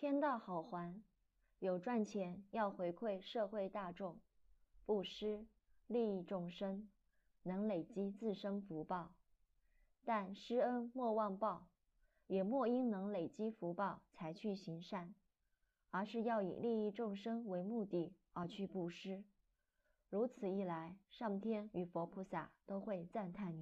[0.00, 1.02] 天道好还
[1.58, 4.18] 有赚钱要回馈社会大众
[4.86, 5.44] 布施
[5.88, 6.88] 利益众生
[7.42, 9.12] 能累积自身福报。
[10.02, 11.66] 但施恩莫忘报
[12.28, 15.14] 也莫因能累积福报才去行善
[15.90, 19.22] 而是要以利益众生为目的而去布施。
[20.08, 23.58] 如此一来上天与佛菩萨都会赞叹